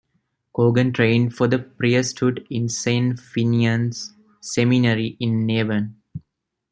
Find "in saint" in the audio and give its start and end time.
2.49-3.19